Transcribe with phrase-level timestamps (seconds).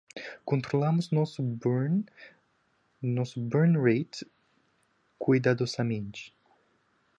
[0.47, 2.03] Controlamos nosso burn
[3.83, 4.23] rate
[5.19, 6.33] cuidadosamente.